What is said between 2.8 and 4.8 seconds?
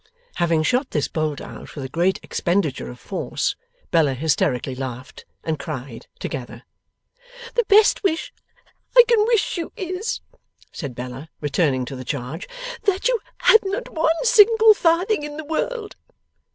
of force, Bella hysterically